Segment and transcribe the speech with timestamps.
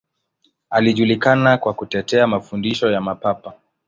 [0.69, 3.53] Alijulikana kwa kutetea mafundisho ya Mapapa.